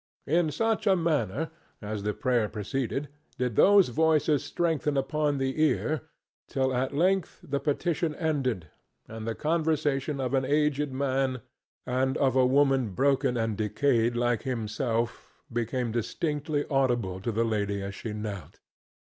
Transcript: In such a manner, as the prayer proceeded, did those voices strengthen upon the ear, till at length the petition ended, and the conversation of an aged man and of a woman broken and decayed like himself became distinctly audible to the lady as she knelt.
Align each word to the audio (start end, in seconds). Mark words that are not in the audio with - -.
In 0.25 0.49
such 0.49 0.87
a 0.87 0.95
manner, 0.95 1.51
as 1.79 2.01
the 2.01 2.15
prayer 2.15 2.49
proceeded, 2.49 3.07
did 3.37 3.55
those 3.55 3.89
voices 3.89 4.43
strengthen 4.43 4.97
upon 4.97 5.37
the 5.37 5.61
ear, 5.61 6.09
till 6.49 6.73
at 6.73 6.95
length 6.95 7.37
the 7.43 7.59
petition 7.59 8.15
ended, 8.15 8.65
and 9.07 9.27
the 9.27 9.35
conversation 9.35 10.19
of 10.19 10.33
an 10.33 10.43
aged 10.43 10.91
man 10.91 11.41
and 11.85 12.17
of 12.17 12.35
a 12.35 12.47
woman 12.47 12.95
broken 12.95 13.37
and 13.37 13.55
decayed 13.57 14.15
like 14.15 14.41
himself 14.41 15.35
became 15.53 15.91
distinctly 15.91 16.65
audible 16.71 17.19
to 17.21 17.31
the 17.31 17.45
lady 17.45 17.83
as 17.83 17.93
she 17.93 18.11
knelt. 18.11 18.59